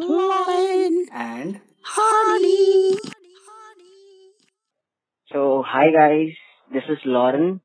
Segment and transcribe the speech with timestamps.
[0.00, 2.96] Lauren and Hardy.
[5.30, 6.38] so hi guys
[6.70, 7.60] this is Lauren.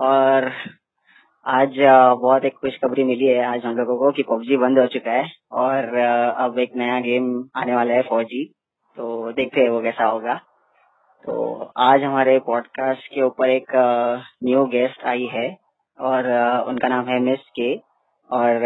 [0.00, 0.50] और
[1.46, 1.78] आज
[2.22, 5.30] बहुत एक खुशखबरी मिली है आज हम लोगों को कि पबजी बंद हो चुका है
[5.64, 5.94] और
[6.46, 8.44] अब एक नया गेम आने वाला है फौजी
[8.96, 10.34] तो देखते हैं वो कैसा होगा।
[11.24, 11.32] तो
[11.86, 13.72] आज हमारे पॉडकास्ट के ऊपर एक
[14.44, 15.48] न्यू गेस्ट आई है
[15.98, 16.30] और
[16.68, 17.74] उनका नाम है मिस के
[18.32, 18.64] और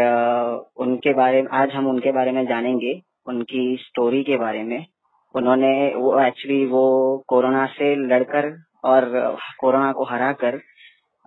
[0.77, 4.85] उनके बारे में, आज हम उनके बारे में जानेंगे, उनकी स्टोरी के बारे में।
[5.35, 6.83] उन्होंने वो एक्चुअली वो
[7.27, 8.49] कोरोना से लड़कर
[8.83, 9.09] और
[9.59, 10.55] कोरोना को हरा कर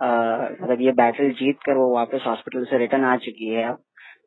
[0.01, 3.79] मतलब ये बैटल जीत कर वो वापस हॉस्पिटल से रिटर्न आ चुकी है अब।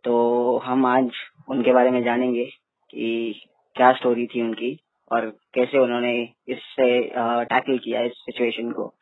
[0.04, 1.10] तो हम आज
[1.50, 3.42] उनके बारे में जानेंगे कि
[3.76, 4.78] क्या स्टोरी थी उनकी
[5.12, 6.14] और कैसे उन्होंने
[6.48, 8.94] इससे टैकल किया इस सिचुएशन को।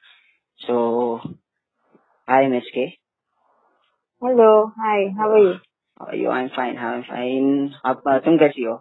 [0.59, 1.15] सो
[2.27, 3.00] हाय मिस के।
[4.21, 4.47] Hello
[4.79, 8.73] hi how are you you I am fine I am fine आप तुम कैसी हो?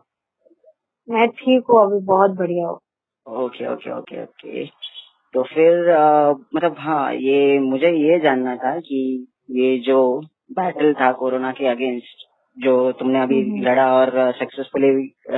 [1.08, 2.78] मैं ठीक हूँ अभी बहुत बढ़िया हूँ।
[3.26, 4.64] ओके ओके ओके ओके
[5.34, 9.00] तो फिर अ, मतलब हाँ ये मुझे ये जानना था कि
[9.50, 9.98] ये जो
[10.52, 14.90] बैटल था कोरोना के अगेंस्ट जो तुमने अभी हम्म। लड़ा और सक्सेसफुली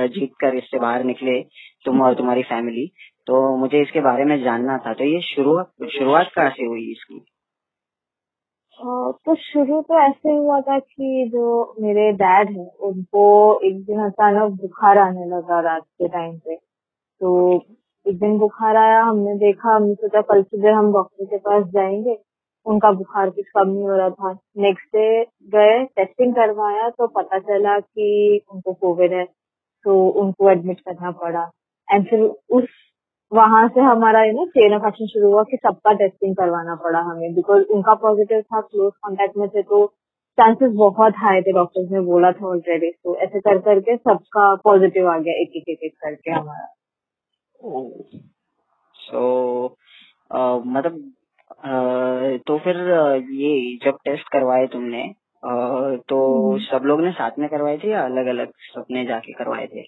[0.09, 1.41] जीत कर इससे बाहर निकले
[1.85, 2.87] तुम और तुम्हारी फैमिली
[3.27, 7.25] तो मुझे इसके बारे में जानना था। तो ये शुरुआत शुरुआत कहाँ से हुई इसकी?
[8.81, 14.51] तो शुरू तो ऐसे हुआ था कि जो मेरे डैड है, उनको एक दिन अचानक
[14.51, 16.55] बुखार आने लगा रात के टाइम पे।
[17.21, 17.55] तो
[18.05, 22.17] एक दिन बुखार आया, हमने देखा, हमने सोचा कल सुबह हम डॉक्टर के पास जाएँगे।
[22.65, 27.39] उनका बुखार कुछ कम नहीं हो रहा था। नेक्स्ट डे गए टेस्टिंग करवाया तो पता
[27.39, 29.25] चला कि उनको कोविड है
[29.85, 31.51] तो उनको एडमिट करना पड़ा।
[31.93, 32.67] एंड फिर उस
[33.31, 36.99] वहाँ से हमारा you know chain of action शुरू हुआ कि सबका टेस्टिंग करवाना पड़ा
[37.01, 39.85] हमें बिकॉज़ उनका पॉजिटिव था क्लोज कॉन्टेक्ट में थे तो
[40.37, 45.09] चांसेस बहुत हाई थे डॉक्टर्स ने बोला था ऑलरेडी तो ऐसे कर करके सबका पॉजिटिव
[45.09, 46.67] आ गया एक एक एक करके हमारा
[48.95, 49.65] सो
[50.31, 51.01] मतलब
[51.63, 55.03] अ, तो फिर अ, ये जब टेस्ट करवाए तुमने
[56.09, 56.17] तो
[56.49, 59.81] हम्म। सब लोग ने साथ में करवाए थे या अलग अलग सबने जाके करवाए थे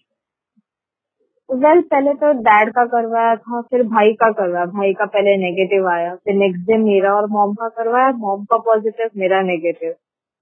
[1.50, 5.88] वेल पहले तो डैड का करवाया था, फिर भाई का करवाया। भाई का पहले नेगेटिव
[5.90, 9.94] आया, फिर नेक्स्ट डे मेरा और मॉम का करवाया। मॉम का पॉजिटिव मेरा नेगेटिव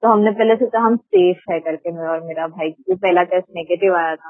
[0.04, 3.48] तो हमने पहले सोचा हम सेफ़ है करके मेरा और मेरा भाई, क्योंकि पहला टेस्ट
[3.56, 4.30] नेगेटिव आया था।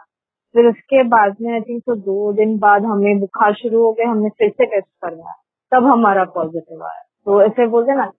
[0.56, 4.10] फिर उसके बाद में आई थिंक तो दो दिन बाद हमें बुखार शुरू हो गया,
[4.10, 5.34] हमने फिर से टेस्ट करवाया।
[5.72, 8.12] तब हमारा पॉजिटिव आया। तो ऐसे बोलते ना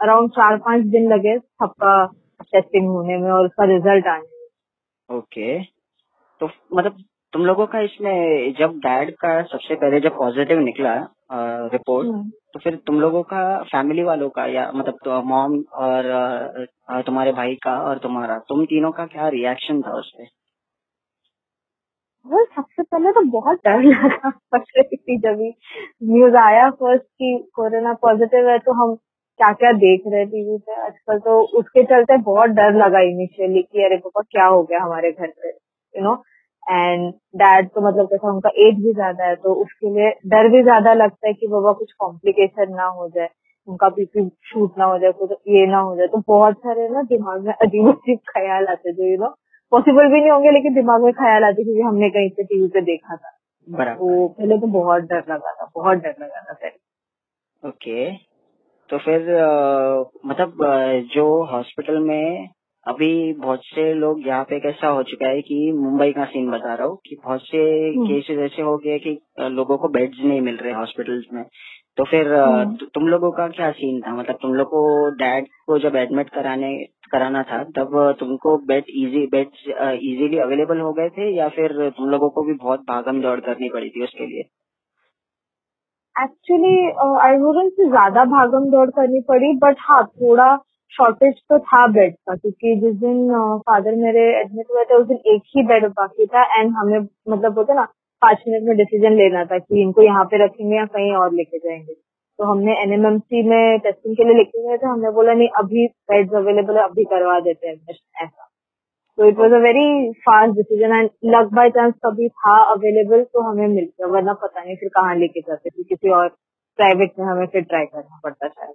[0.00, 1.94] अराउंड चार पाँच दिन लगे सबका
[2.42, 5.70] टेस्टिंग होने में और उसका रिज़ल्ट आने में। Okay okay.
[6.40, 6.96] तो मतलब
[7.32, 10.94] तुम लोगों का इसमें जब डैड का सबसे पहले जब पॉजिटिव निकला
[11.72, 16.08] रिपोर्ट हम्म। तो फिर तुम लोगों का फैमिली वालों का या मतलब तो मॉम और
[17.06, 20.24] तुम्हारे भाई का और तुम्हारा तुम तीनों का क्या रिएक्शन था उस पे
[22.26, 24.30] वो सबसे पहले तो बहुत डर लगा
[25.16, 25.38] जब
[26.04, 28.94] न्यूज़ आया फ़र्स्ट कि कोरोना पॉजिटिव है तो हम
[29.40, 30.74] क्या क्या देख रहे टीवी पे?
[30.82, 35.12] आजकल तो उसके चलते बहुत डर लगा इनिशियली कि अरे पापा क्या हो गया हमारे
[35.12, 35.48] घर पे?
[35.94, 36.14] यू नो
[36.66, 40.62] एंड डैड तो मतलब कैसा उनका एज भी ज़्यादा है तो उसके लिए डर भी
[40.62, 43.28] ज़्यादा लगता है कि बाबा कुछ कॉम्प्लिकेशन ना हो जाए
[43.68, 47.02] उनका बीपी शूट ना हो जाए कुछ ये ना हो जाए। तो बहुत सारे ना
[47.08, 49.28] दिमाग में अजीब अजीब ख्याल आते जो यू नो
[49.72, 52.80] पॉसिबल भी नहीं होंगे लेकिन दिमाग में ख्याल आते क्योंकि हमने कहीं पे टीवी पे
[52.82, 53.36] देखा था।
[53.68, 58.10] तो पहले तो बहुत डर लगा था बहुत डर लगा था पहले। ओके
[58.90, 59.28] तो फिर
[60.26, 60.64] मतलब
[61.14, 62.48] जो हॉस्पिटल में
[62.86, 66.74] अभी बहुत से लोग यहाँ पे कैसा हो चुका है कि मुंबई का सीन बता
[66.74, 67.58] रहा हूँ कि बहुत से
[67.88, 69.18] हम्म। केसेस ऐसे हो गए कि
[69.50, 71.44] लोगों को बेड्स नहीं मिल रहे हॉस्पिटल्स में
[71.96, 75.48] तो फिर हम्म। तु- तुम लोगों का क्या सीन था मतलब तुम लोग को डैड
[75.66, 76.72] को जब एडमिट कराने
[77.12, 82.08] कराना था तब तुमको bed easy beds easily available हो गए थे या फिर तुम
[82.10, 84.48] लोगों को भी बहुत भागम दौड़ करनी पड़ी थी उसके लिए
[86.16, 86.74] एक्चुअली
[87.20, 90.50] आई वुडेंट से ज़्यादा भागम दौड़ करनी पड़ी बट हाँ थोड़ा
[90.92, 93.18] शॉर्टेज तो था बेड का, क्योंकि जिस दिन
[93.60, 96.98] फादर मेरे एडमिट हुए थे, उस दिन एक ही बेड बाकी था एंड हमें
[97.28, 97.84] मतलब बोलते ना,
[98.22, 101.58] पाँच मिनट में डिसीज़न लेना था कि इनको यहाँ पे रखेंगे या कहीं और लेके
[101.58, 105.86] जाएँगे। तो हमने एनएमएमसी में टेस्टिंग के लिए लेके गए थे, हमने बोला, नहीं, अभी
[106.10, 107.74] बेड्स अवेलेबल है, अभी करवा देते हैं
[108.24, 108.46] ऐसा।
[109.18, 113.42] तो it was a very fast decision and luck by chance कभी था अवेलेबल तो
[113.50, 116.28] हमें मिल गया, वरना पता नहीं फिर कहाँ लेके जाते किसी और
[116.78, 118.74] प्राइवेट में हमें फिर ट्राई करना पड़ता शायद।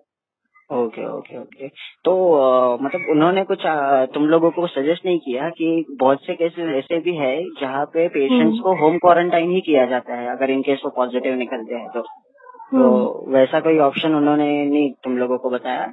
[0.74, 1.68] Okay okay okay.
[2.04, 6.34] तो अ, मतलब उन्होंने कुछ अ, तुम लोगों को सजेस्ट नहीं किया कि बहुत से
[6.34, 10.28] केसेस ऐसे भी है जहाँ पे पेशेंट्स हम्म। को होम क्वारंटाइन ही किया जाता है
[10.28, 15.18] अगर इनकेस वो पॉजिटिव निकलते हैं तो। तो हम्म। वैसा कोई ऑप्शन उन्होंने नहीं तुम
[15.18, 15.86] लोगों को बताया?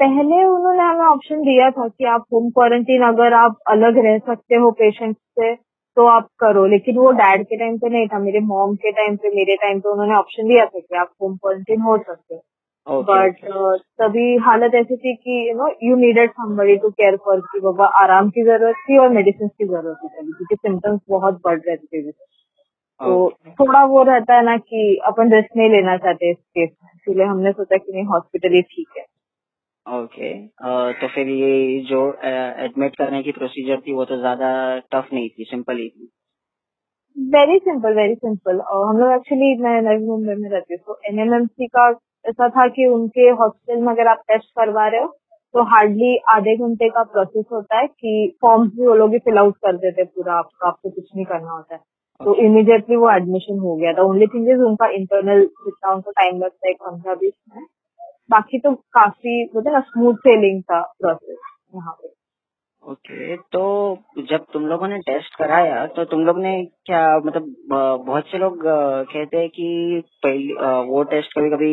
[0.00, 4.56] पहले उन्होंने हमें ऑप्शन दिया था कि आप होम क्वारंटीन अगर आप अलग रह सकते
[4.56, 5.54] हो पेशेंट से
[5.96, 9.16] तो आप करो। लेकिन वो डैड के टाइम पे नहीं था मेरे मॉम के टाइम
[9.16, 12.40] पे मेरे टाइम पे उन्होंने ऑप्शन दिया था कि आप होम क्वारंटीन हो सकते हो।
[12.86, 17.40] बट uh, तभी हालत ऐसी थी कि you know you needed somebody to care for
[17.46, 21.58] की बाबा आराम की ज़रूरत थी और मेडिसिन की ज़रूरत थी क्योंकि सिम्टम्स बहुत बढ़
[21.58, 23.28] रहे थे तो
[23.58, 27.26] थोड़ा वो रहता है ना कि अपन रेस्ट नहीं लेना चाहते इस केस में इसलिए
[27.26, 29.04] हमने सोचा कि नहीं हॉस्पिटल ही ठीक है।
[29.86, 30.32] ओके
[31.00, 32.06] तो फिर ये जो
[32.64, 34.48] एडमिट करने की प्रोसीजर थी वो तो ज़्यादा
[34.92, 36.08] टफ नहीं थी सिंपल ही थी।
[37.16, 41.66] वेरी सिंपल वेरी सिंपल हम लोग एक्चुअली मैं नवी मुंबई में रहती हूँ तो एनएमएमसी
[41.66, 41.88] का
[42.26, 45.06] ऐसा था कि उनके हॉस्पिटल में अगर आप टेस्ट करवा रहे हो
[45.54, 49.38] तो हार्डली आधे घंटे का प्रोसेस होता है कि फॉर्म्स भी वो लोग ही फिल
[49.38, 51.80] आउट कर देते पूरा आपको आपको कुछ नहीं करना होता है।
[52.20, 56.38] तो इमीडिएटली वो एडमिशन हो गया। था ओनली थिंग इज़ उनका इंटरनल जितना उनको टाइम
[56.38, 57.64] लगता है पंद्रह बीस में।
[58.30, 61.38] बाकी तो काफ़ी बोलते ना स्मूथ सेलिंग था प्रोसेस
[61.74, 62.05] यहाँ पे।
[62.86, 63.60] ओके तो
[64.30, 66.52] जब तुम लोगों ने टेस्ट कराया तो तुम लोग ने
[66.86, 67.54] क्या मतलब
[68.06, 71.72] बहुत से लोग कहते हैं कि पहले वो टेस्ट कभी कभी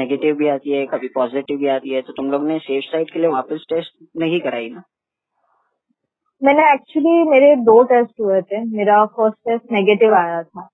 [0.00, 3.10] नेगेटिव भी आती है, कभी पॉजिटिव भी आती है तो तुम लोग ने सेफ़ साइड
[3.10, 3.92] के लिए वापस टेस्ट
[4.22, 4.82] नहीं कराई ना?
[6.42, 10.68] मैंने एक्चुअली मेरे दो टेस्ट हुए थे, मेरा फ़र्स्ट टेस्ट नेगेटिव आया था,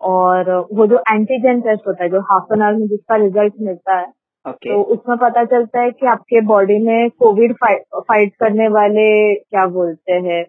[0.00, 3.98] और वो जो एंटीजन टेस्ट होता है, जो हाफ़ एन आवर में जिसका रिज़ल्ट मिलता
[3.98, 4.06] है
[4.46, 4.68] okay.
[4.68, 7.54] तो उसमें पता चलता है कि आपके बॉडी में कोविड
[7.94, 10.44] फाइट करने वाले क्या बोलते हैं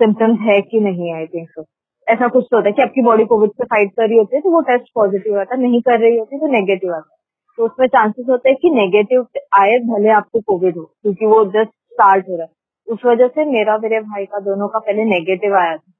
[0.00, 1.64] सिम्टम्स है कि नहीं आई थिंक सो
[2.08, 4.42] ऐसा कुछ तो होता है कि आपकी बॉडी कोविड से फाइट कर रही होती है
[4.42, 7.14] तो वो टेस्ट पॉजिटिव आता नहीं कर रही होती तो नेगेटिव आता
[7.58, 9.26] तो उसमें चांसेस होते हैं कि नेगेटिव
[9.60, 12.50] आए, भले आपको कोविड हो, क्योंकि वो जस्ट स्टार्ट हो रहा है.
[12.88, 15.92] उस वजह से मेरा, मेरे भाई का, दोनों का पहले नेगेटिव आया था.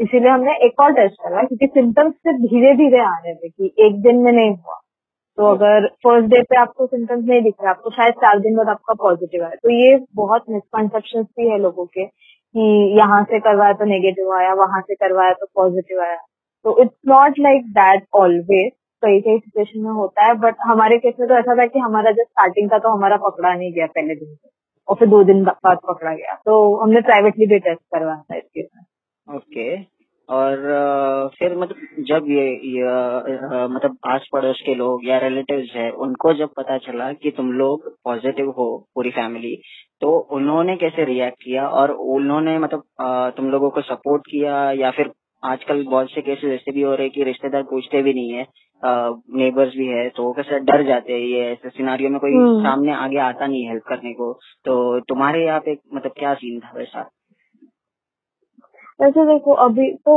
[0.00, 3.74] इसीलिए हमने एक और टेस्ट करा, क्योंकि सिम्टम्स से धीरे धीरे आ रहे थे कि
[3.78, 4.80] एक दिन में नहीं हुआ.
[5.38, 8.68] तो अगर फ़र्स्ट डे पे आपको सिम्टम्स नहीं दिख रहे आपको शायद चार दिन बाद
[8.68, 12.66] आपका पॉजिटिव आया तो ये बहुत मिसकनसेप्शन भी है लोगों के कि
[12.98, 16.16] यहाँ से करवाया तो नेगेटिव आया वहाँ से करवाया तो पॉजिटिव आया।
[16.64, 18.70] तो it's not like that always
[19.02, 22.10] कई कई सिचुएशन में होता है बट हमारे केस में तो ऐसा था कि हमारा
[22.10, 24.48] जो स्टार्टिंग था तो हमारा पकड़ा नहीं गया पहले दिन से
[24.88, 28.44] और फिर दो दिन बाद पकड़ा गया। तो हमने प्राइवेटली भी टेस्ट करवाया था इस
[28.44, 29.76] केस में ओके
[30.28, 36.32] और फिर मतलब जब ये, ये मतलब आस पड़ोस के लोग या रिलेटिव्स है उनको
[36.34, 39.56] जब पता चला कि तुम लोग पॉजिटिव हो पूरी फैमिली
[40.00, 45.12] तो उन्होंने कैसे रिएक्ट किया और उन्होंने मतलब तुम लोगों को सपोर्ट किया या फिर
[45.42, 48.46] आजकल बहुत से केसेस ऐसे भी हो रहे हैं कि रिश्तेदार पूछते भी नहीं है
[48.82, 52.92] नेबर्स भी है तो कैसे डर जाते हैं ये ऐसे सिनारियों में कोई हम्म। सामने
[52.94, 54.32] आगे आता नहीं हेल्प करने को
[54.64, 54.74] तो
[55.08, 57.08] तुम्हारे यहाँ पे मतलब क्या सीन था वैसा
[59.04, 60.14] वैसे देखो, अभी तो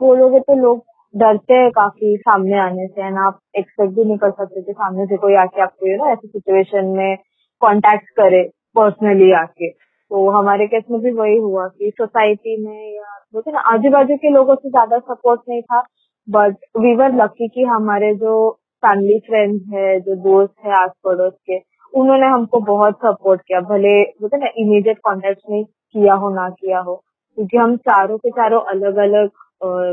[0.00, 0.84] बोलोगे तो लोग
[1.14, 5.06] डरते हैं काफ़ी सामने आने से एंड आप एक्सपेक्ट भी नहीं कर सकते कि सामने
[5.06, 7.16] से कोई आके आपको यू ना ऐसी सिचुएशन में
[7.62, 8.42] कांटेक्ट करे
[8.76, 13.60] पर्सनली आके। तो हमारे केस में भी वही हुआ कि सोसाइटी में या बोलते ना
[13.72, 15.80] आजू बाजू के लोगों से ज़्यादा सपोर्ट नहीं था
[16.28, 18.36] बट वी वर लकी कि हमारे जो
[18.82, 21.58] फैमिली फ्रेंड्स है, जो दोस्त है आस पड़ोस के,
[21.94, 26.80] उन्होंने हमको बहुत सपोर्ट किया। भले, बोलते ना इमीडिएट कॉन्टेक्ट में किया हो, ना किया
[26.80, 27.02] हो।
[27.36, 29.30] क्योंकि हम चारों के चारों अलग अलग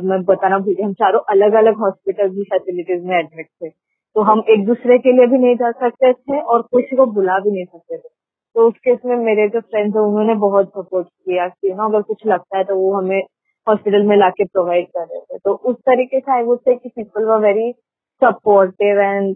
[0.09, 4.43] मैं बताना भूल हम चारों अलग अलग हॉस्पिटल की फैसिलिटीज़ में एडमिट थे। तो हम
[4.49, 7.65] एक दूसरे के लिए भी नहीं जा सकते थे और किसी को बुला भी नहीं
[7.65, 8.09] सकते थे।
[8.55, 12.01] तो उस केस में मेरे जो फ्रेंड्स है, उन्होंने बहुत सपोर्ट किया कि ना अगर
[12.01, 13.21] कुछ लगता है तो वो हमें
[13.67, 16.89] हॉस्पिटल में लाके प्रोवाइड कर रहे थे। तो उस तरीके से आई वुड से कि
[16.89, 17.71] people were very
[18.21, 19.35] supportive and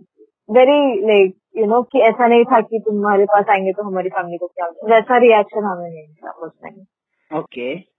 [0.50, 4.38] very like you know कि ऐसा नहीं था कि तुम्हारे पास आएँगे तो हमारी फैमिली
[4.38, 7.97] को क्या वैसा रिएक्शन हमें नहीं था उस टाइम ओके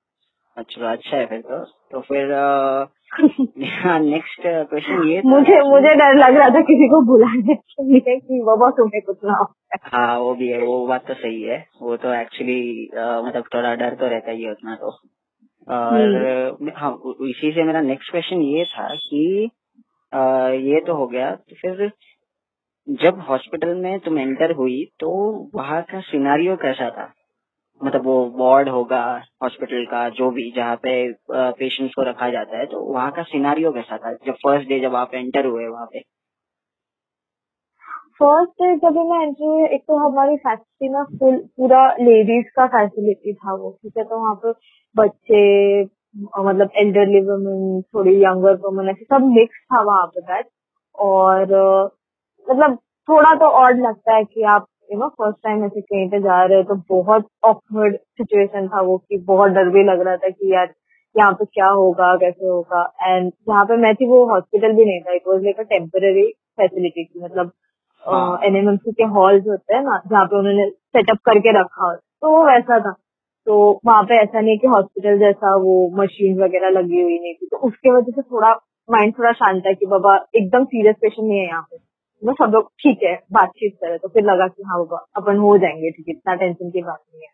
[0.59, 1.59] अच्छा अच्छा है फिर तो।
[1.93, 2.33] तो फिर
[4.00, 8.41] नेक्स्ट क्वेश्चन ये मुझे मुझे डर लग रहा था किसी को बुलाने के लिए कि
[8.47, 9.37] बाबा तुम्हें कुछ ना
[9.85, 12.61] हाँ वो भी है वो बात तो सही है। वो तो एक्चुअली
[12.95, 14.91] मतलब थोड़ा डर तो रहता ही है उतना तो।
[15.69, 16.93] और हम्म। हाँ
[17.29, 19.50] इसी से मेरा नेक्स्ट क्वेश्चन ये था कि
[20.12, 21.91] आ, ये तो हो गया तो फिर
[22.88, 25.11] जब हॉस्पिटल में तुम एंटर हुई तो
[25.55, 27.12] वहाँ का सिनारियो कैसा था?
[27.80, 29.00] मतलब वो वार्ड होगा
[29.42, 30.92] हॉस्पिटल का, जो भी, जहाँ पे
[31.30, 34.12] पेशेंट्स को रखा जाता है तो वहाँ का सिनारियो कैसा था?
[34.26, 36.00] जब फ़र्स्ट डे जब आप एंटर हुए वहाँ पे।
[38.20, 42.66] फ़र्स्ट डे जब मैं एंटर हुई, एक तो हमारी फैसिलिटी में फुल पूरा लेडीज़ का
[42.66, 44.04] फैसिलिटी था वो, ठीक है?
[44.04, 44.52] तो वहाँ पे
[44.97, 45.82] बच्चे
[46.38, 50.47] मतलब एल्डरली वुमेन थोड़ी यंगर वुमेन ऐसे सब मिक्स था वहाँ पे बैठ।
[50.99, 51.54] और
[52.47, 52.76] मतलब
[53.08, 56.42] थोड़ा तो ऑड लगता है कि आप यू नो फ़र्स्ट टाइम ऐसे कहीं पे जा
[56.45, 60.28] रहे हो तो बहुत ऑकवर्ड सिचुएशन था वो कि बहुत डर भी लग रहा था
[60.28, 60.75] कि यार
[61.16, 65.00] यहाँ पे क्या होगा कैसे होगा। एंड यहाँ पे मैं थी वो हॉस्पिटल भी नहीं
[65.00, 66.25] था। It was like a temporary
[66.57, 67.52] facility थी। मतलब
[68.04, 72.30] हाँ। एनएमएमसी के हॉल्स होते हैं ना जहाँ पे उन्होंने सेटअप करके रखा हो। तो
[72.30, 72.92] वो वैसा था।
[73.47, 77.35] तो वहाँ पे ऐसा नहीं है कि हॉस्पिटल जैसा वो मशीन वगैरह लगी हुई नहीं
[77.35, 78.52] थी। तो उसके वजह से थोड़ा
[78.90, 81.88] माइंड थोड़ा शांत है कि बाबा एकदम सीरियस पेशेंट नहीं है यहाँ पे।
[82.25, 85.91] मतलब सब लोग ठीक है बातचीत करे तो फिर लगा कि हाँ अपन हो जाएँगे
[85.91, 87.29] ठीक है इतना टेंशन की बात नहीं है।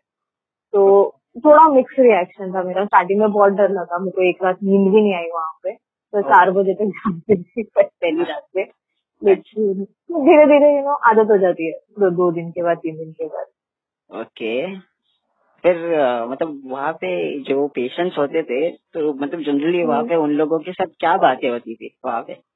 [0.73, 1.15] तो
[1.45, 5.01] थोड़ा मिक्स रिएक्शन था मेरा। स्टार्टिंग में बहुत डर लगा को एक रात नींद भी
[5.01, 5.75] नहीं आई वहाँ पे।
[6.13, 6.93] तो चार बजे तक
[7.31, 8.69] थी पहली रात
[9.25, 12.97] लेकिन धीरे धीरे यू नो आदत हो जाती है। दो, दो दिन के बाद तीन
[12.97, 13.47] दिन के बाद।
[14.21, 14.77] ओके।
[15.65, 15.77] फिर
[16.29, 20.59] मतलब वहाँ पे जो पेशेंट्स होते थे तो मतलब जनरली वहाँ हम्म। पे उन लोगों
[20.59, 22.54] के साथ क्या बातें होती थी वहाँ पे?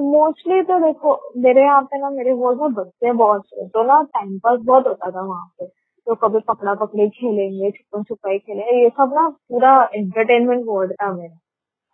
[0.00, 4.02] मोस्टली तो देखो मेरे यहाँ पे ना मेरे वार्ड में बच्चे बहुत थे तो ना
[4.02, 8.82] टाइम पास बहुत होता था वहाँ पे। तो कभी पकड़ा पकड़ी खेलेंगे छुपन छुपाई खेलेंगे
[8.82, 11.38] ये सब ना पूरा एंटरटेनमेंट वार्ड था मेरा।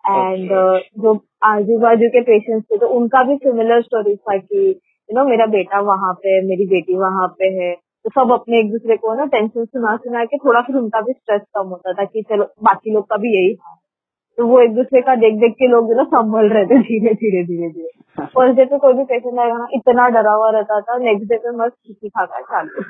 [0.05, 1.03] And Okay.
[1.03, 1.15] जो
[1.45, 5.47] आजू बाजू के पेशेंट्स थे तो उनका भी सिमिलर स्टोरी था कि यू नो मेरा
[5.47, 9.25] बेटा वहाँ पे मेरी बेटी वहाँ पे है। तो सब अपने एक दूसरे को ना
[9.27, 12.95] टेंशन सुना सुना के थोड़ा फिर उनका भी स्ट्रेस कम होता था कि चलो बाकी
[12.95, 13.77] लोग का भी यही था।
[14.41, 17.13] तो वो एक दूसरे का देख देख के लोग जो ना संभल रहे थे धीरे
[17.15, 20.81] धीरे धीरे धीरे। फ़र्स्ट डे पे कोई भी पेशेंट आएगा ना इतना डरा हुआ रहता
[20.81, 22.85] था नेक्स्ट डे पे मस्त खिची खाकर चालू।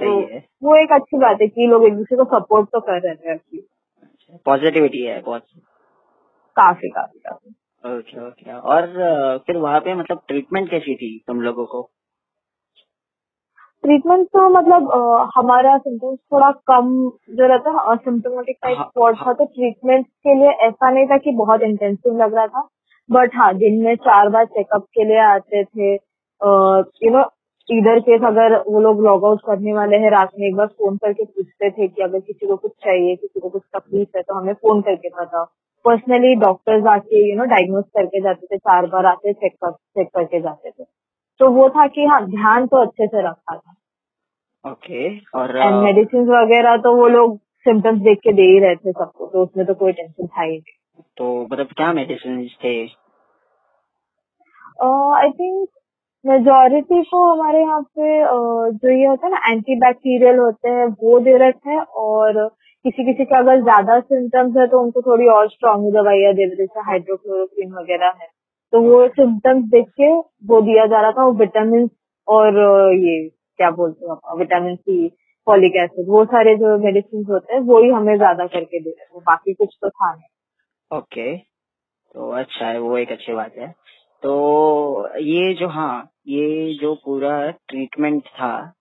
[0.00, 3.14] है। वो एक अच्छी बात है कि लोग एक दूसरे को सपोर्ट तो कर रहे
[3.14, 3.66] थे अच्छी
[4.46, 5.42] पॉजिटिविटी है बहुत।
[6.56, 7.54] काफ़ी काफ़ी काफ़ी।
[7.96, 8.86] ओके ओके और
[9.46, 11.90] फिर वहाँ पे मतलब ट्रीटमेंट कैसी थी तुम लोगों को?
[13.86, 16.88] ट्रीटमेंट तो मतलब अ, हमारा सिम्टम्स थोड़ा कम
[17.36, 21.16] जो रहता है असिम्टोमेटिक टाइप हाँ, स्पॉट था तो ट्रीटमेंट के लिए ऐसा नहीं था
[21.18, 22.68] कि बहुत इंटेंसिव लग रहा था।
[23.10, 25.94] बट हाँ दिन में चार बार चेकअप के लिए आते थे।
[27.04, 27.22] यू नो
[27.68, 30.96] इधर केस अगर वो लोग लॉग आउट करने वाले हैं रात में एक बार फ़ोन
[30.96, 34.34] करके पूछते थे कि अगर किसी को कुछ चाहिए किसी को कुछ तकलीफ़ है तो
[34.34, 35.44] हमें फ़ोन करके पता
[35.84, 40.40] पर्सनली डॉक्टर्स आके यू नो डायग्नोज करके जाते थे चार बार आते चेक चेक करके
[40.40, 40.84] जाते थे।
[41.40, 43.75] तो वो था कि हाँ ध्यान तो अच्छे से रखा था।
[44.64, 45.08] ओके
[45.38, 47.36] और एंड मेडिसिन वगैरह तो वो लोग
[47.66, 50.50] सिम्टम्स देख के दे ही रहे थे सबको तो उसमें तो कोई टेंशन था ही
[50.50, 52.76] नहीं। तो मतलब क्या मेडिसिन थे?
[55.16, 55.68] आई थिंक
[56.24, 60.86] मेजोरिटी को हमारे यहाँ पे uh, जो ये होता है ना एंटी बैक्टीरियल होते हैं
[61.02, 62.48] वो दे रखे हैं और
[62.84, 66.56] किसी किसी के अगर ज़्यादा सिम्टम्स है तो उनको थोड़ी और स्ट्रॉन्ग दवाइयाँ दे रहे
[66.56, 68.28] जैसे हाइड्रोक्लोरोक्विन वगैरह है।
[68.72, 70.12] तो वो सिम्टम्स देख के
[70.50, 71.88] वो दिया जा रहा था वो विटामिन
[72.28, 73.16] और uh, ये
[73.58, 75.08] क्या बोलते हो आप विटामिन सी
[75.46, 79.04] फॉलिक एसिड वो सारे जो मेडिसिन होते हैं वो ही हमें ज़्यादा करके दे रहे
[79.04, 83.74] थे बाकी कुछ तो था नहीं। ओके। तो अच्छा है वो एक अच्छी बात है।
[84.22, 88.72] तो ये जो हाँ ये जो पूरा ट्रीटमेंट था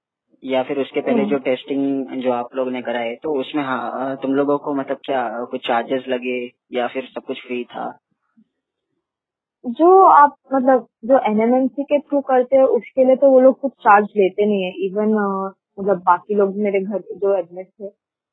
[0.44, 4.16] या फिर उसके पहले हम्म। जो टेस्टिंग जो आप लोग ने कराए तो उसमें हाँ
[4.18, 8.00] तुम लोगों को मतलब क्या कुछ चार्जेस लगे या फिर सब कुछ फ्री था?
[9.66, 13.72] जो आप मतलब जो एनएमएमसी के थ्रू करते हैं, उसके लिए तो वो लोग कुछ
[13.74, 14.72] चार्ज लेते नहीं है.
[14.86, 15.14] इवन
[15.80, 17.88] मतलब बाकी लोग मेरे घर जो एडमिट थे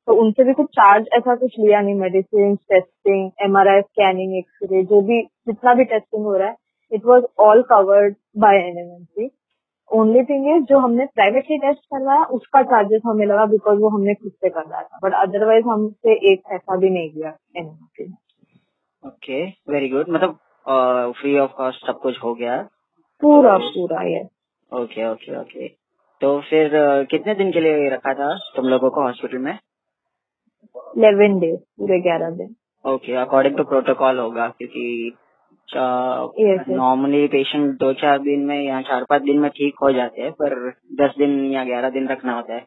[0.07, 1.95] तो उनसे भी कुछ चार्ज ऐसा कुछ लिया नहीं.
[1.95, 6.55] Medicine testing M R I scanning x-ray जो भी, जितना भी टेस्टिंग हो रहा है
[6.91, 9.29] it was all covered by NMMC
[9.91, 14.13] only thing is जो हमने प्राइवेटली टेस्ट करवाया, उसका चार्जेस हमें लगा बिकॉज़ वो हमने
[14.13, 14.99] खुद से करवाया था.
[15.03, 18.13] बट अदरवाइज़ हमसे एक पैसा भी नहीं लिया एनएमएमसी
[19.03, 22.61] ओके वेरी गुड मतलब फ्री ऑफ़ कॉस्ट सब कुछ हो गया।
[23.21, 24.21] पूरा पूरा ये
[24.71, 25.67] ओके ओके ओके
[26.21, 26.71] तो फिर
[27.11, 29.57] कितने दिन के लिए रखा था तुम लोगों को हॉस्पिटल में?
[30.97, 32.55] इलेवन डेज़ पूरे ग्यारह दिन।
[32.85, 35.17] ओके अकॉर्डिंग टू प्रोटोकॉल होगा क्योंकि
[35.69, 36.67] yes.
[36.69, 40.31] नॉर्मली पेशेंट दो चार दिन में या चार पाँच दिन में ठीक हो जाते हैं
[40.41, 40.55] पर
[41.01, 42.65] दस दिन या ग्यारह दिन रखना होता है।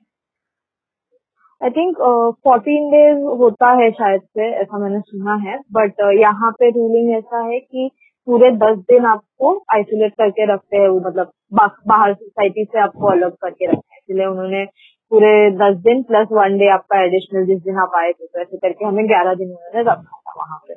[1.61, 1.97] आई थिंक
[2.45, 7.15] फोर्टीन डेज़ होता है शायद से ऐसा मैंने सुना है। बट uh, यहाँ पे रूलिंग
[7.17, 7.91] ऐसा है कि
[8.29, 13.11] पूरे दस दिन आपको आइसोलेट करके रखते हैं वो मतलब बा, बाहर सोसाइटी से आपको
[13.11, 14.65] अलग करके रखते हैं। इसलिए उन्होंने
[15.13, 18.57] पूरे दस दिन प्लस वन डे आपका एडिशनल जिस दिन आप आए थे तो ऐसे
[18.57, 20.75] करके हमें ग्यारह दिन उन्होंने रखा था वहाँ पे।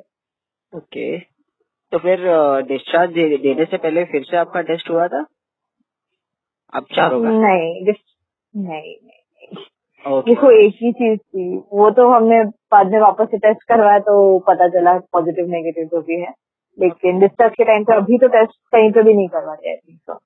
[0.72, 2.20] ओके तो फिर
[2.68, 5.24] डिस्चार्ज दे, देने से पहले फिर से आपका टेस्ट हुआ था?
[6.72, 9.19] अब चारों नहीं नहीं नहीं।
[10.04, 12.42] देखो एक ही चीज़ थी। वो तो हमने
[12.72, 16.32] बाद में वापस से टेस्ट करवाया तो पता चला पॉजिटिव नेगेटिव जो भी है।
[16.78, 20.18] लेकिन डिस्चार्ज के टाइम पे अभी तो टेस्ट कहीं पे भी नहीं करवाते थिंक तो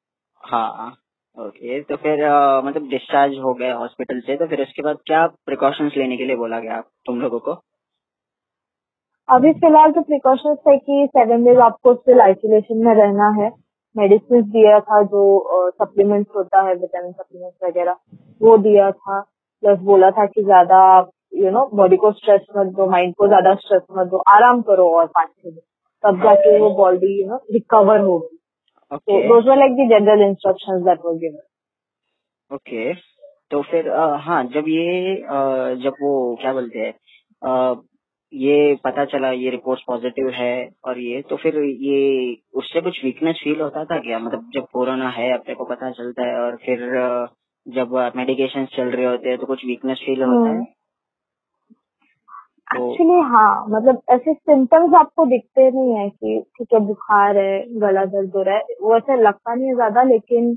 [0.44, 0.90] हाँ
[1.36, 5.26] ओके तो फिर अ, मतलब डिस्चार्ज हो गए हॉस्पिटल से तो फिर उसके बाद क्या
[5.46, 7.52] प्रिकॉशंस लेने के लिए बोला गया तुम लोगों को?
[9.28, 13.50] अभी फ़िलहाल तो प्रिकॉशंस है कि सेवन डेज़ आपको स्टिल आइसोलेशन में रहना है।
[13.96, 17.96] मेडिसिन दिया था जो सप्लीमेंट्स होता है विटामिन सप्लीमेंट्स वगैरह
[18.40, 19.20] वो दिया था।
[19.64, 20.80] प्लस बोला था कि ज़्यादा
[21.34, 24.88] यू नो बॉडी को स्ट्रेस मत दो माइंड को ज़्यादा स्ट्रेस मत दो आराम करो
[24.98, 25.60] और पाँच छह दिन।
[26.04, 28.36] तब जाके वो बॉडी यू नो रिकवर होगी।
[28.92, 31.40] Like the general instructions that were given.
[32.50, 32.92] Okay
[33.50, 33.88] तो फिर
[34.20, 35.14] हाँ जब ये
[35.82, 36.94] जब वो क्या बोलते हैं
[38.32, 40.54] ये पता चला ये रिपोर्ट पॉजिटिव है
[40.84, 41.98] और ये तो फिर ये
[42.54, 44.18] उससे कुछ वीकनेस फील होता था क्या?
[44.18, 47.26] मतलब जब कोरोना है अपने को पता चलता है और फिर अ,
[47.66, 50.62] जब मेडिकेशन चल रहे होते हैं तो कुछ वीकनेस फील होता है?
[52.70, 57.58] तो एक्चुअली हाँ मतलब ऐसे सिम्टम्स आपको दिखते नहीं है कि ठीक है बुखार है
[57.80, 60.54] गला दर्द हो रहा है वो ऐसा लगता नहीं है ज़्यादा लेकिन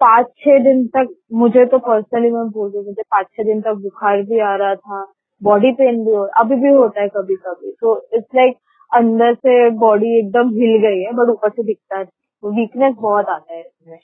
[0.00, 3.74] पाँच छह दिन तक मुझे तो पर्सनली मैं बोल रही मुझे पाँच छह दिन तक
[3.82, 5.04] बुखार भी आ रहा था
[5.42, 8.56] बॉडी पेन भी हो अभी भी होता है कभी कभी तो इट्स लाइक
[8.90, 12.04] अंदर से बॉडी एकदम हिल गई है बट ऊपर से दिखता है।
[12.42, 13.98] वीकनेस बहुत आता है इसमें।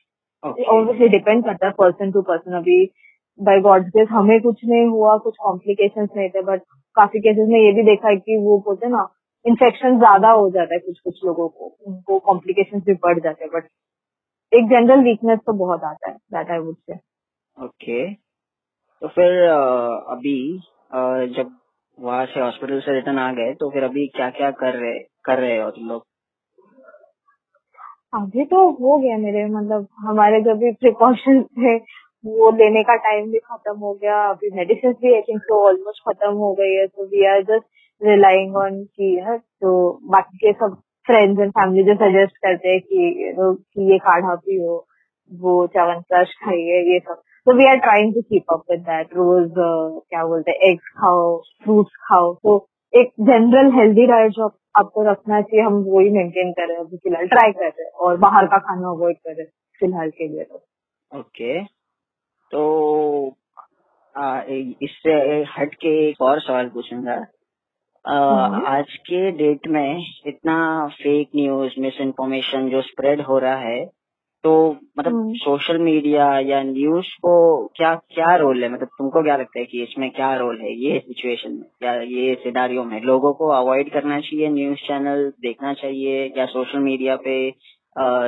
[0.45, 2.85] ऑब्वियसली डिपेंड करता है पर्सन टू पर्सन अभी
[3.39, 6.63] बाय गॉड ग्रेस हमें कुछ नहीं हुआ कुछ कॉम्प्लिकेशन नहीं थे बट
[6.97, 9.07] काफ़ी केसेस में ये भी देखा है कि वो बोलते ना
[9.45, 13.53] इन्फेक्शन ज़्यादा हो जाता है कुछ कुछ लोगों को। उनको कॉम्प्लिकेशन भी बढ़ जाते हैं
[13.55, 13.69] बट
[14.53, 16.95] एक जनरल वीकनेस तो बहुत आता है that I would say
[17.57, 19.43] okay तो फिर
[20.09, 20.63] अभी
[21.37, 21.57] जब
[21.99, 25.39] वहाँ से हॉस्पिटल से रिटर्न आ गए तो फिर अभी क्या क्या कर रहे कर
[25.39, 26.05] रहे हो तुम लोग?
[28.13, 31.77] अभी तो हो गया मेरे मतलब हमारे जो भी प्रिकॉशन थे
[32.25, 36.03] वो लेने का टाइम भी खत्म हो गया। अभी मेडिसिन भी आई थिंक तो ऑलमोस्ट
[36.09, 37.67] खत्म हो गई है तो we are just
[38.01, 39.77] relying on की है तो
[40.13, 44.35] बाकी के सब फ्रेंड्स एंड फैमिली जो सजेस्ट करते हैं कि know, कि ये काढ़ा
[44.37, 44.85] पियो
[45.31, 49.53] वो च्यवनप्राश खाइए ये सब। तो we are trying to keep up with that रोज
[49.57, 52.57] क्या बोलते हैं एग्स खाओ फ्रूट्स खाओ। तो
[52.93, 54.49] एक जनरल हेल्दी डाइट जो
[54.79, 57.91] आपको रखना चाहिए हम वही मेंटेन कर रहे हैं अभी फ़िलहाल ट्राई कर रहे हैं
[57.91, 60.65] और बाहर का खाना अवॉइड कर रहे हैं फ़िलहाल के लिए तो।
[61.13, 61.63] ओके
[62.51, 63.35] तो
[64.15, 64.43] आ,
[64.83, 65.13] इससे
[65.59, 67.27] हट के एक और सवाल पूछूँगा।
[68.05, 70.57] आ, हम्म। आज के डेट में इतना
[70.89, 73.85] फेक न्यूज़ मिस इन्फॉर्मेशन जो स्प्रेड हो रहा है
[74.45, 74.51] तो
[74.99, 77.33] मतलब हम्म। सोशल मीडिया या न्यूज़ को
[77.77, 80.99] क्या क्या रोल है मतलब तुमको क्या लगता है कि इसमें क्या रोल है ये
[80.99, 86.33] सिचुएशन में या ये सिनारियो में लोगों को अवॉइड करना चाहिए न्यूज़ चैनल देखना चाहिए
[86.39, 87.39] या सोशल मीडिया पे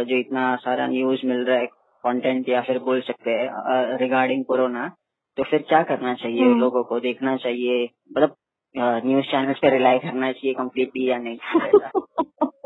[0.05, 1.66] जो इतना सारा न्यूज़ मिल रहा है
[2.05, 4.88] कंटेंट या फिर बोल सकते हैं रिगार्डिंग कोरोना
[5.37, 8.37] तो फिर क्या करना चाहिए हम्म। लोगों को देखना चाहिए मतलब
[8.75, 11.38] न्यूज़ चैनल्स पे रिलाई करना चाहिए कम्प्लीटली या नहीं?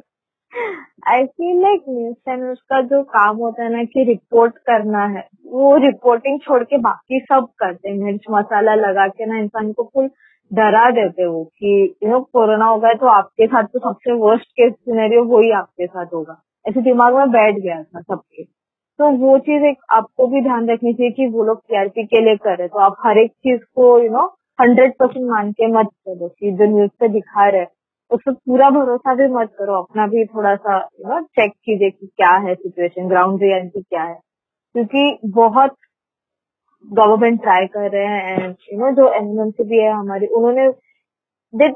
[0.55, 5.27] I feel like news channels का जो काम होता है ना कि रिपोर्ट करना है,
[5.47, 9.85] वो रिपोर्टिंग छोड़ के बाकी सब करते हैं। मिर्च मसाला लगा के ना इंसान को
[9.95, 10.09] फुल
[10.51, 14.73] डरा देते वो कि यू नो कोरोना होगा तो आपके साथ तो सबसे वर्स्ट केस
[14.73, 19.65] सिनेरियो वही आपके साथ होगा। ऐसे दिमाग में बैठ गया था सबके। तो वो चीज़
[19.67, 22.97] एक आपको भी ध्यान रखनी चाहिए कि वो लोग टीआरपी के लिए करे तो आप
[23.07, 24.27] हर एक चीज़ को यू नो
[24.59, 27.65] हंड्रेड परसेंट मान के मत करो कि जो न्यूज़ पे दिखा रहे
[28.11, 31.91] उस पर पूरा भरोसा भी मत करो, अपना भी थोड़ा सा यू नो चेक कीजिए
[31.91, 34.19] कि क्या है सिचुएशन ग्राउंड रियलिटी क्या है।
[34.75, 35.77] क्योंकि बहुत
[36.85, 40.69] गवर्नमेंट ट्राई कर रहे हैं एंड यू नो जो एमएनसी भी है हमारी, उन्होंने
[41.55, 41.69] दे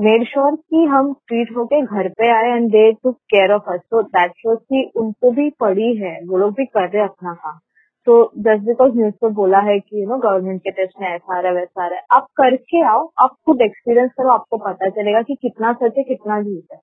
[0.00, 3.80] मेड श्योर कि हम ट्रीट होके घर पे आए and they took care of us
[3.90, 7.32] तो दैट शोज़ कि उनको भी पड़ी है, वो लोग भी कर रहे हैं अपना
[7.34, 7.58] काम।
[8.04, 11.38] तो जस्ट बिकॉज़ न्यूज़ पर बोला है कि यू नो गवर्नमेंट के टेस्ट में ऐसा
[11.38, 14.56] आ रहा है, वैसा आ रहा है। आप करके आओ, आप खुद एक्सपीरियंस करो, आपको
[14.56, 16.78] पता चलेगा कि कितना सच है, कितना झूठ है।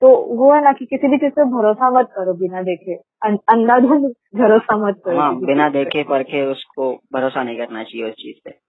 [0.00, 3.38] तो वो है ना कि किसी भी चीज़ पर भरोसा मत करो, बिना देखे। अं-
[3.48, 8.36] अंधाधुंध भरोसा मत करो। हाँ बिना देखे परखे उसको भरोसा नहीं करना चाहिए उस चीज़
[8.44, 8.65] पे।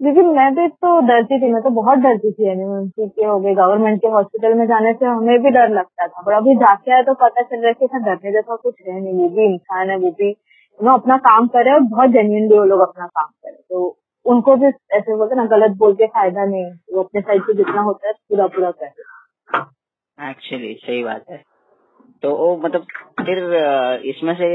[0.00, 3.54] लेकिन मैं भी तो डरती थी, मैं तो बहुत डरती थी एमएनसी के हो गए
[3.54, 7.02] गवर्नमेंट के हॉस्पिटल में जाने से हमें भी डर लगता था। पर अभी जाके आए
[7.02, 9.96] तो पता चल रहा है कि डरने जैसा कुछ है नहीं, वो भी इंसान है,
[9.96, 10.34] वो भी
[10.80, 13.54] नो अपना काम कर रहे हैं और बहुत जेन्यूनली वो लोग अपना काम कर। रहे
[13.54, 17.42] हैं तो उनको भी ऐसे बोलते ना, गलत बोल के फ़ायदा नहीं। वो अपने साइड
[17.42, 18.92] से जितना होता है, पूरा पूरा कर
[20.18, 21.42] एक्चुअली सही बात है।
[22.22, 22.86] तो मतलब
[23.20, 23.38] फिर
[24.06, 24.48] इसमें से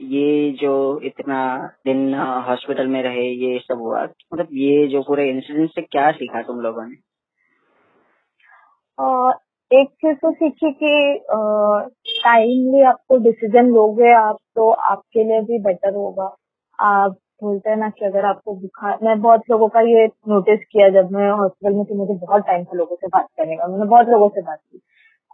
[0.00, 1.40] ये जो इतना
[1.86, 2.14] दिन
[2.48, 6.60] हॉस्पिटल में रहे, ये सब हुआ मतलब ये जो पूरे इंसिडेंट से क्या सीखा तुम
[6.60, 6.96] लोगों ने?
[9.70, 11.20] एक चीज़ तो सीखी कि
[12.24, 16.34] टाइमली आपको डिसीज़न लोगे आप तो आपके लिए भी बेटर होगा।
[16.78, 20.88] आप बोलते हैं ना कि अगर आपको बुखार, मैं बहुत लोगों का ये नोटिस किया
[20.90, 23.84] जब मैं हॉस्पिटल में थी, मुझे बहुत टाइम से लोगों से बात करने का, मैंने
[23.84, 24.80] बहुत लोगों से बात की।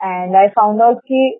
[0.00, 1.38] एंड आई फाउंड आउट कि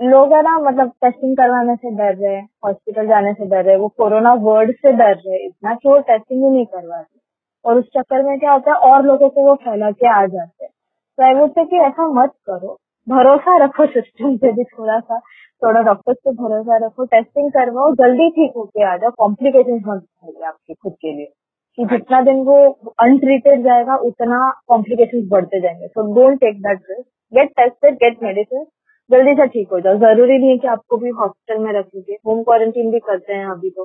[0.00, 3.74] लोग है ना मतलब टेस्टिंग करवाने से डर रहे हैं हॉस्पिटल जाने से डर रहे
[3.74, 7.18] हैं वो कोरोना वर्ड से डर रहे हैं इतना कि वो टेस्टिंग ही नहीं करवाते।
[7.64, 10.64] और उस चक्कर में क्या होता है और लोगों को वो फैला के आ जाते
[10.64, 10.70] हैं।
[11.18, 12.76] तो आई वुड से कि ऐसा मत करो।
[13.08, 15.18] भरोसा रखो सिस्टम पे भी थोड़ा सा
[15.62, 20.42] थोड़ा डॉक्टर्स पे भरोसा रखो। टेस्टिंग करवाओ जल्दी ठीक होके आ जाओ। कॉम्प्लिकेशन मत होगी
[20.42, 21.32] आपके खुद के लिए।
[21.78, 22.56] कि जितना दिन वो
[23.00, 28.66] अनट्रीटेड जाएगा उतना कॉम्प्लिकेशन बढ़ते जाएँगे। So don't take that risk get tested get medicine
[29.10, 32.42] जल्दी से ठीक हो जाओ। ज़रूरी नहीं है कि आपको भी हॉस्पिटल में रखेंगे। होम
[32.42, 33.84] क्वारंटीन भी करते हैं अभी तो।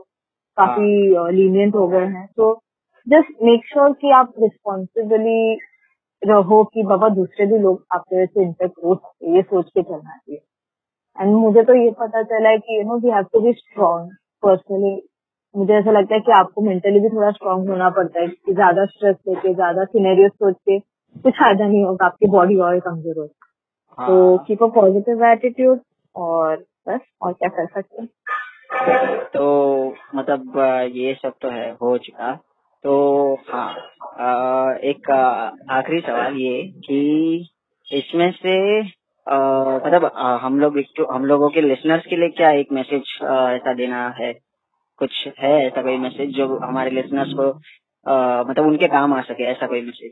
[0.57, 2.53] काफ़ी लीनियंट हो गए हैं। तो
[3.07, 5.53] जस्ट मेक श्योर कि आप रिस्पॉन्सिबली
[6.21, 10.17] रहो कि बाबा दूसरे भी लोग आपके वजह से हो सकते ये सोच के चलना
[10.17, 10.41] चाहिए।
[11.17, 14.12] एंड मुझे तो ये पता चला है कि you know we have to be strong
[14.43, 14.95] personally
[15.55, 18.86] मुझे ऐसा लगता है कि आपको मेंटली भी थोड़ा स्ट्रांग होना पड़ता है। कि ज़्यादा
[18.88, 23.23] स्ट्रेस लेके ज़्यादा सिनेरियो सोच के कुछ फ़ायदा नहीं होगा। आपकी बॉडी और कमज़ोर हो
[23.23, 23.40] हाँ।
[23.99, 25.80] तो कीप अ पॉजिटिव एटीट्यूड
[26.15, 26.56] और
[26.88, 28.10] बस और क्या कर सकते हैं?
[29.25, 30.58] तो मतलब
[30.95, 32.34] ये सब तो है हो चुका।
[32.84, 35.12] तो हाँ एक
[35.69, 37.49] आखिरी सवाल ये कि
[37.91, 38.82] इसमें से
[39.27, 39.38] आ,
[39.75, 44.08] मतलब आ, हम लोग हम लोगों के लिसनर्स के लिए क्या एक मैसेज ऐसा देना
[44.10, 44.34] है?
[44.99, 47.49] कुछ है ऐसा कोई मैसेज जो हमारे लिसनर्स को
[48.12, 50.12] आ, मतलब उनके काम आ सके ऐसा कोई मैसेज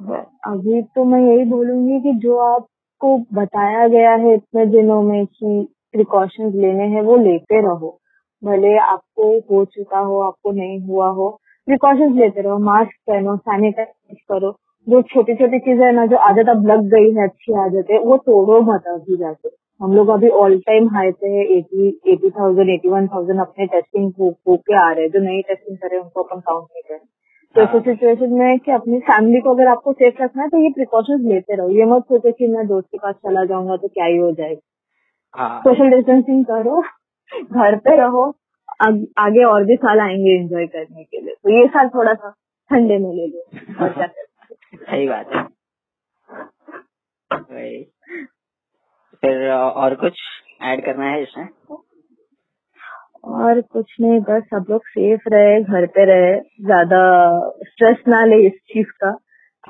[0.00, 5.68] अभी तो मैं यही बोलूँगी कि जो आपको बताया गया है इतने दिनों में कि
[5.92, 7.98] प्रिकॉशंस लेने हैं, वो लेते रहो।
[8.44, 11.28] भले आपको हो चुका हो, आपको नहीं हुआ हो
[11.66, 14.50] प्रिकॉशंस लेते रहो। मास्क पहनो सैनिटाइज करो।
[14.88, 18.16] जो छोटी छोटी चीज़ें ना, जो आदत अब लग गई है, अच्छी आदत है, वो
[18.16, 19.48] तोड़ो मत अभी जाके।
[19.80, 23.66] हम लोग अभी ऑल टाइम हाई पे है eighty eighty thousand eighty one thousand अपने
[23.66, 27.06] टेस्टिंग हो के आ रहे हैं। जो नई टेस्टिंग करे, उनको अपन काउंट नहीं करें।
[27.54, 30.68] तो ऐसे सिचुएशन में कि अपनी फैमिली को अगर आपको सेफ़ रखना है तो ये
[30.70, 34.04] प्रिकॉशंस लेते रहो। ये मत सोचे कि मैं दोस्त के पास चला जाऊँगा तो क्या
[34.04, 36.80] ही हो जाएगा। सोशल हाँ। डिस्टेंसिंग करो
[37.32, 38.24] घर पे रहो
[39.18, 42.30] आगे और भी साल आएँगे एंजॉय करने के लिए। तो ये साल थोड़ा सा
[42.70, 45.42] ठंडे में ले लो। और क्या सही बात है।
[49.22, 50.20] फिर और कुछ
[50.62, 51.48] ऐड करना है इसमें?
[53.24, 57.00] और कुछ नहीं बस सब लोग सेफ़ रहे घर पे रहे। ज़्यादा
[57.64, 59.18] स्ट्रेस ना ले इस चीज़ का।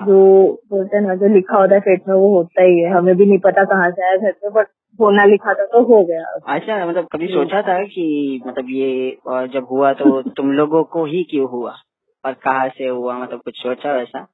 [0.03, 3.17] जो बोलते हैं ना जो लिखा होता है पेट में वो होता ही है। हमें
[3.17, 4.67] भी नहीं पता कहाँ से आया घर पे बट
[5.01, 9.67] होना लिखा था तो हो गया। अच्छा मतलब कभी सोचा था कि मतलब ये जब
[9.71, 11.75] हुआ तो तुम लोगों को ही क्यों हुआ?
[12.25, 13.19] और कहाँ से हुआ?
[13.19, 14.27] मतलब कुछ सोचा वैसा?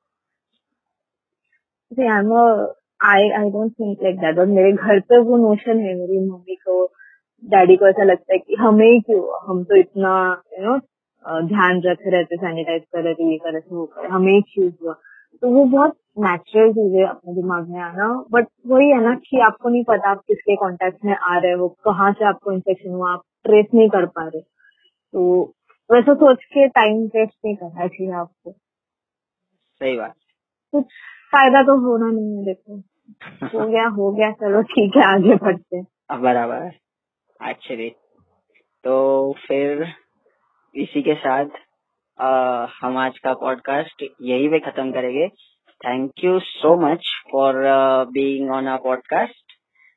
[3.04, 6.54] I I don't think like that और मेरे घर पे वो नोशन है मेरी मम्मी
[6.54, 6.87] को।
[7.42, 9.22] डैडी को ऐसा लगता है कि हमें ही क्यों?
[9.48, 10.78] हम तो इतना यू नो
[11.46, 14.70] ध्यान रखे रहते सैनिटाइज कर रहे थे ये कर रहे थे वो कर हमें क्यों
[14.82, 14.92] हुआ।
[15.42, 19.40] तो वो बहुत नेचुरल चीज़ है अपने दिमाग में आना। बट वही है ना कि
[19.40, 23.12] आपको नहीं पता आप किसके कॉन्टेक्ट में आ रहे हो कहाँ से आपको इन्फेक्शन हुआ
[23.12, 25.54] आप ट्रेस नहीं कर पा रहे। तो
[25.90, 28.52] वैसे सोच के टाइम वेस्ट नहीं करना चाहिए आपको।
[29.80, 30.14] सही बात।
[30.72, 30.84] कुछ
[31.32, 32.82] फ़ायदा तो होना नहीं है देखो।
[33.54, 35.82] हो गया हो गया चलो ठीक है आगे बढ़ते
[36.22, 36.70] बराबर
[37.40, 37.88] एक्चुअली
[38.84, 39.86] तो फिर
[40.74, 41.44] इसी के साथ
[42.18, 45.28] आ, हम आज का पॉडकास्ट यही पे खत्म करेंगे।
[45.80, 47.54] Thank you so much for
[48.12, 49.52] being on our podcast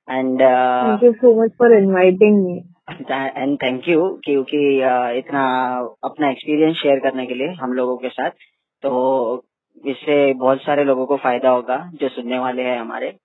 [0.10, 2.58] and thank you so much for inviting me
[3.12, 5.44] and thank you क्योंकि uh, इतना
[6.04, 8.32] अपना एक्सपीरियंस शेयर करने के लिए हम लोगों के साथ।
[8.84, 9.46] तो
[9.86, 13.18] इससे बहुत सारे लोगों को फ़ायदा होगा जो सुनने वाले हैं हमारे।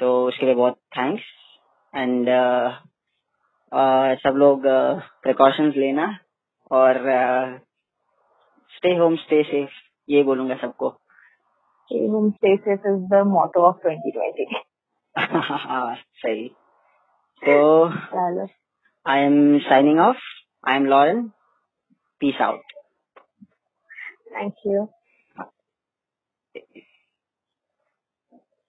[0.00, 1.22] तो उसके लिए बहुत थैंक्स
[1.96, 2.28] एंड
[3.72, 4.62] सब लोग
[5.22, 6.06] प्रिकॉशंस लेना
[6.70, 6.98] और
[8.74, 9.70] स्टे होम स्टे सेफ़
[10.08, 14.54] ये बोलूँगा सबको। Stay home stay safe is the motto of 2020
[15.64, 16.48] हाँ सही।
[17.42, 17.86] तो
[19.06, 20.18] I am signing off
[20.68, 21.22] I am Lauren
[22.20, 22.72] peace out
[24.34, 24.84] thank you.